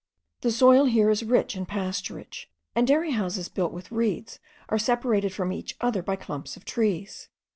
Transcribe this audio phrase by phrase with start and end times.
[0.39, 5.31] The soil here is rich in pasturage, and dairy houses built with reeds, are separated
[5.31, 7.29] from each other by clumps of trees.